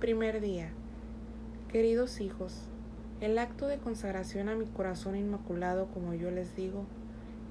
Primer 0.00 0.40
día. 0.40 0.70
Queridos 1.68 2.20
hijos, 2.20 2.66
el 3.20 3.38
acto 3.38 3.68
de 3.68 3.78
consagración 3.78 4.48
a 4.48 4.56
mi 4.56 4.66
corazón 4.66 5.16
inmaculado, 5.16 5.86
como 5.94 6.12
yo 6.14 6.30
les 6.30 6.54
digo, 6.56 6.84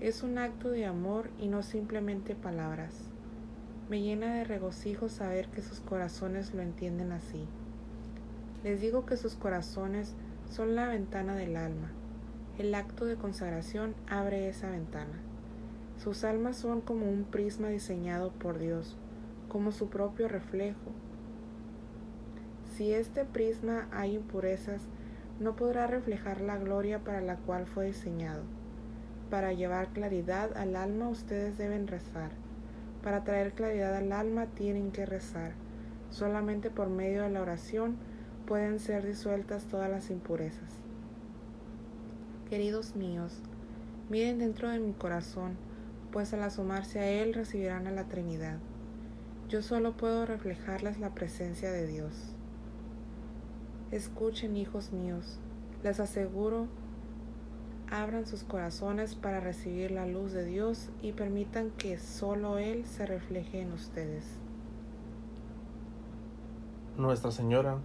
es 0.01 0.21
un 0.23 0.37
acto 0.37 0.69
de 0.69 0.85
amor 0.85 1.29
y 1.39 1.47
no 1.47 1.63
simplemente 1.63 2.35
palabras. 2.35 2.93
Me 3.89 4.01
llena 4.01 4.35
de 4.35 4.43
regocijo 4.43 5.09
saber 5.09 5.47
que 5.47 5.61
sus 5.61 5.79
corazones 5.79 6.53
lo 6.53 6.61
entienden 6.61 7.13
así. 7.13 7.47
Les 8.63 8.81
digo 8.81 9.05
que 9.05 9.17
sus 9.17 9.35
corazones 9.35 10.13
son 10.51 10.75
la 10.75 10.87
ventana 10.87 11.35
del 11.35 11.55
alma. 11.55 11.91
El 12.59 12.75
acto 12.75 13.05
de 13.05 13.15
consagración 13.15 13.95
abre 14.07 14.49
esa 14.49 14.69
ventana. 14.69 15.21
Sus 15.97 16.23
almas 16.23 16.57
son 16.57 16.81
como 16.81 17.09
un 17.09 17.23
prisma 17.23 17.69
diseñado 17.69 18.31
por 18.31 18.59
Dios, 18.59 18.97
como 19.47 19.71
su 19.71 19.89
propio 19.89 20.27
reflejo. 20.27 20.91
Si 22.75 22.91
este 22.91 23.23
prisma 23.23 23.87
hay 23.91 24.15
impurezas, 24.15 24.81
no 25.39 25.55
podrá 25.55 25.85
reflejar 25.85 26.41
la 26.41 26.57
gloria 26.57 26.99
para 26.99 27.21
la 27.21 27.35
cual 27.35 27.67
fue 27.67 27.85
diseñado. 27.85 28.41
Para 29.29 29.53
llevar 29.53 29.89
claridad 29.89 30.57
al 30.57 30.75
alma 30.75 31.07
ustedes 31.07 31.55
deben 31.57 31.85
rezar. 31.87 32.31
Para 33.03 33.23
traer 33.23 33.53
claridad 33.53 33.95
al 33.95 34.11
alma 34.11 34.47
tienen 34.47 34.91
que 34.91 35.05
rezar. 35.05 35.51
Solamente 36.09 36.71
por 36.71 36.89
medio 36.89 37.21
de 37.21 37.29
la 37.29 37.41
oración 37.41 37.97
pueden 38.47 38.79
ser 38.79 39.05
disueltas 39.05 39.65
todas 39.65 39.89
las 39.89 40.09
impurezas. 40.09 40.73
Queridos 42.49 42.95
míos, 42.95 43.39
miren 44.09 44.39
dentro 44.39 44.69
de 44.69 44.79
mi 44.79 44.93
corazón, 44.93 45.57
pues 46.11 46.33
al 46.33 46.41
asomarse 46.41 46.99
a 46.99 47.09
Él 47.09 47.35
recibirán 47.35 47.85
a 47.85 47.91
la 47.91 48.05
Trinidad. 48.05 48.57
Yo 49.47 49.61
solo 49.61 49.95
puedo 49.95 50.25
reflejarles 50.25 50.99
la 50.99 51.13
presencia 51.13 51.71
de 51.71 51.85
Dios. 51.85 52.35
Escuchen, 53.93 54.57
hijos 54.57 54.91
míos, 54.91 55.37
les 55.83 55.99
aseguro, 55.99 56.65
abran 57.91 58.25
sus 58.25 58.43
corazones 58.43 59.13
para 59.13 59.39
recibir 59.39 59.91
la 59.91 60.07
luz 60.07 60.31
de 60.31 60.43
Dios 60.45 60.89
y 61.03 61.11
permitan 61.11 61.69
que 61.77 61.99
solo 61.99 62.57
Él 62.57 62.87
se 62.87 63.05
refleje 63.05 63.61
en 63.61 63.71
ustedes. 63.71 64.39
Nuestra 66.97 67.29
Señora 67.29 67.77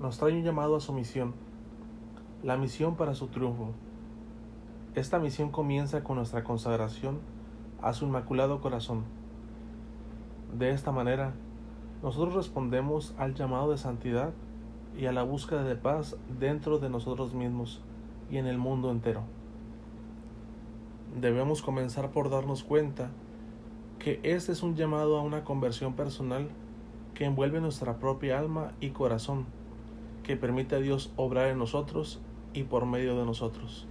nos 0.00 0.18
trae 0.18 0.32
un 0.32 0.42
llamado 0.42 0.74
a 0.74 0.80
su 0.80 0.92
misión, 0.92 1.34
la 2.42 2.56
misión 2.56 2.96
para 2.96 3.14
su 3.14 3.28
triunfo. 3.28 3.74
Esta 4.96 5.20
misión 5.20 5.52
comienza 5.52 6.02
con 6.02 6.16
nuestra 6.16 6.42
consagración 6.42 7.20
a 7.80 7.92
su 7.92 8.06
inmaculado 8.06 8.60
corazón. 8.60 9.04
De 10.58 10.70
esta 10.70 10.90
manera, 10.90 11.32
nosotros 12.02 12.34
respondemos 12.34 13.14
al 13.18 13.34
llamado 13.34 13.70
de 13.70 13.78
santidad 13.78 14.32
y 14.96 15.06
a 15.06 15.12
la 15.12 15.22
búsqueda 15.22 15.64
de 15.64 15.76
paz 15.76 16.16
dentro 16.38 16.78
de 16.78 16.88
nosotros 16.88 17.34
mismos 17.34 17.80
y 18.30 18.36
en 18.38 18.46
el 18.46 18.58
mundo 18.58 18.90
entero. 18.90 19.22
Debemos 21.20 21.62
comenzar 21.62 22.10
por 22.10 22.30
darnos 22.30 22.64
cuenta 22.64 23.10
que 23.98 24.20
este 24.22 24.52
es 24.52 24.62
un 24.62 24.76
llamado 24.76 25.18
a 25.18 25.22
una 25.22 25.44
conversión 25.44 25.94
personal 25.94 26.48
que 27.14 27.24
envuelve 27.24 27.60
nuestra 27.60 27.98
propia 27.98 28.38
alma 28.38 28.72
y 28.80 28.90
corazón, 28.90 29.46
que 30.22 30.36
permite 30.36 30.74
a 30.76 30.80
Dios 30.80 31.12
obrar 31.16 31.48
en 31.48 31.58
nosotros 31.58 32.20
y 32.52 32.64
por 32.64 32.86
medio 32.86 33.16
de 33.18 33.24
nosotros. 33.24 33.86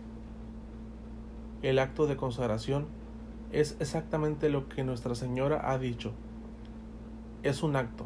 El 1.61 1.79
acto 1.79 2.07
de 2.07 2.17
consagración 2.17 2.87
es 3.51 3.77
exactamente 3.79 4.49
lo 4.49 4.67
que 4.67 4.83
Nuestra 4.83 5.15
Señora 5.15 5.71
ha 5.71 5.77
dicho. 5.77 6.11
Es 7.43 7.63
un 7.63 7.75
acto. 7.75 8.05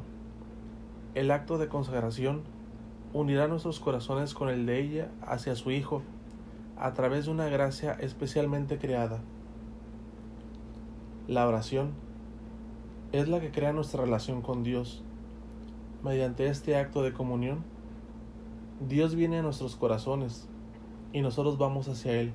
El 1.16 1.32
acto 1.32 1.58
de 1.58 1.68
consagración 1.68 2.44
unirá 3.14 3.48
nuestros 3.48 3.80
corazones 3.80 4.34
con 4.34 4.50
el 4.50 4.66
de 4.66 4.80
ella 4.80 5.12
hacia 5.22 5.56
su 5.56 5.72
Hijo 5.72 6.02
a 6.78 6.94
través 6.94 7.26
de 7.26 7.32
una 7.32 7.48
gracia 7.48 7.94
especialmente 7.94 8.78
creada. 8.78 9.20
La 11.28 11.48
oración 11.48 11.92
es 13.12 13.28
la 13.28 13.40
que 13.40 13.52
crea 13.52 13.74
nuestra 13.74 14.04
relación 14.04 14.42
con 14.42 14.64
Dios. 14.64 15.04
Mediante 16.04 16.48
este 16.48 16.78
acto 16.78 17.02
de 17.02 17.14
comunión, 17.14 17.64
Dios 18.88 19.16
viene 19.16 19.40
a 19.40 19.42
nuestros 19.42 19.76
corazones 19.76 20.48
y 21.12 21.22
nosotros 21.22 21.58
vamos 21.58 21.88
hacia 21.88 22.14
Él. 22.14 22.34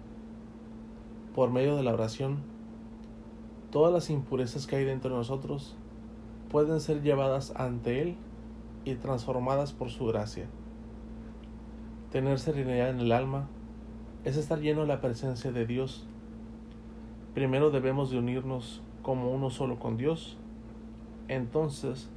Por 1.35 1.51
medio 1.51 1.77
de 1.77 1.83
la 1.83 1.93
oración, 1.93 2.39
todas 3.71 3.93
las 3.93 4.11
impurezas 4.11 4.67
que 4.67 4.77
hay 4.77 4.85
dentro 4.85 5.11
de 5.11 5.17
nosotros 5.17 5.77
pueden 6.51 6.81
ser 6.81 7.03
llevadas 7.03 7.53
ante 7.57 8.03
Él 8.03 8.17
y 8.85 8.95
transformadas 8.95 9.73
por 9.73 9.91
su 9.91 10.07
gracia. 10.07 10.47
Tener 12.11 12.39
serenidad 12.39 12.91
en 12.91 13.01
el 13.01 13.13
alma 13.13 13.49
es 14.25 14.37
estar 14.37 14.61
lleno 14.61 14.83
de 14.83 14.87
la 14.89 15.01
presencia 15.01 15.53
de 15.53 15.67
Dios. 15.67 16.07
Primero 17.35 17.71
debemos 17.71 18.11
de 18.11 18.19
unirnos 18.19 18.83
como 19.03 19.33
uno 19.33 19.51
solo 19.51 19.79
con 19.79 19.97
Dios. 19.97 20.37
Entonces, 21.29 22.11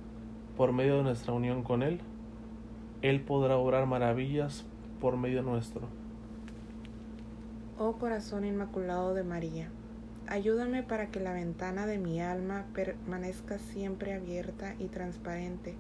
por 0.58 0.74
medio 0.74 0.98
de 0.98 1.04
nuestra 1.04 1.34
unión 1.34 1.64
con 1.64 1.84
Él, 1.84 2.02
Él 3.02 3.22
podrá 3.22 3.58
obrar 3.58 3.86
maravillas 3.86 4.66
por 5.00 5.18
medio 5.18 5.42
nuestro. 5.44 5.88
Oh 7.78 7.94
corazón 7.94 8.46
inmaculado 8.46 9.14
de 9.14 9.24
María 9.24 9.70
Ayúdame 10.28 10.82
para 10.82 11.12
que 11.12 11.20
la 11.20 11.34
ventana 11.34 11.86
de 11.86 12.00
mi 12.00 12.20
alma 12.20 12.66
permanezca 12.74 13.60
siempre 13.60 14.16
abierta 14.16 14.74
y 14.80 14.88
transparente, 14.88 15.76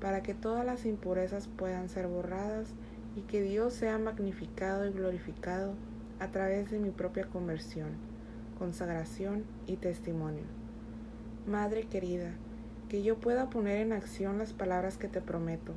para 0.00 0.22
que 0.22 0.34
todas 0.34 0.64
las 0.64 0.86
impurezas 0.86 1.48
puedan 1.48 1.88
ser 1.88 2.06
borradas 2.06 2.68
y 3.16 3.22
que 3.22 3.42
Dios 3.42 3.74
sea 3.74 3.98
magnificado 3.98 4.86
y 4.86 4.92
glorificado 4.92 5.74
a 6.18 6.28
través 6.28 6.70
de 6.70 6.78
mi 6.78 6.90
propia 6.90 7.26
conversión, 7.26 7.90
consagración 8.58 9.44
y 9.66 9.76
testimonio. 9.76 10.44
Madre 11.46 11.84
querida, 11.84 12.32
que 12.88 13.02
yo 13.02 13.18
pueda 13.18 13.50
poner 13.50 13.78
en 13.78 13.92
acción 13.92 14.38
las 14.38 14.52
palabras 14.52 14.98
que 14.98 15.08
te 15.08 15.20
prometo. 15.20 15.74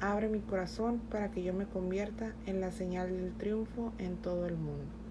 Abre 0.00 0.28
mi 0.28 0.40
corazón 0.40 1.00
para 1.10 1.30
que 1.30 1.42
yo 1.42 1.52
me 1.54 1.66
convierta 1.66 2.34
en 2.46 2.60
la 2.60 2.70
señal 2.70 3.10
del 3.10 3.32
triunfo 3.32 3.92
en 3.98 4.16
todo 4.16 4.46
el 4.46 4.56
mundo. 4.56 5.07